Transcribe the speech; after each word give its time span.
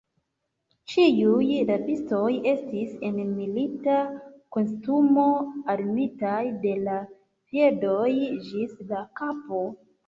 Ĉiuj 0.93 1.49
rabistoj 1.71 2.29
estis 2.53 2.97
en 3.11 3.21
milita 3.35 3.99
kostumo, 4.57 5.29
armitaj 5.77 6.43
de 6.67 6.75
la 6.91 6.99
piedoj 7.29 8.13
ĝis 8.51 8.79
la 8.93 9.09
kapo. 9.23 9.67